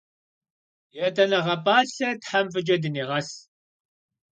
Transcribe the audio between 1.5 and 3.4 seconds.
p'alhem Them f'ıç'e dıniğes!